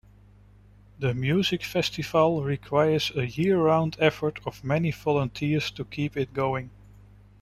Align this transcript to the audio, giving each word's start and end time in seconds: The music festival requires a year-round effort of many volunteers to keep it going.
The 0.97 1.13
music 1.13 1.63
festival 1.63 2.41
requires 2.43 3.11
a 3.15 3.27
year-round 3.27 3.97
effort 3.99 4.39
of 4.47 4.63
many 4.63 4.89
volunteers 4.91 5.69
to 5.73 5.85
keep 5.85 6.17
it 6.17 6.33
going. 6.33 6.71